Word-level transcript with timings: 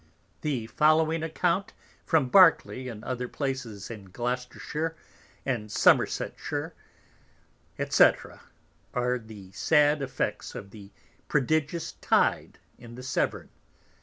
The 0.41 0.65
following 0.65 1.21
Account 1.21 1.73
from 2.07 2.29
Berkly 2.31 2.89
and 2.91 3.03
other 3.03 3.27
Places 3.27 3.91
in 3.91 4.05
Gloucestershire 4.05 4.95
and 5.45 5.71
Somersetshire, 5.71 6.73
&c. 7.87 8.11
are 8.95 9.19
the 9.19 9.51
sad 9.51 10.01
Effects 10.01 10.55
of 10.55 10.71
the 10.71 10.91
prodigious 11.27 11.91
Tide 12.01 12.57
in 12.79 12.95
the 12.95 13.03
Severn. 13.03 13.49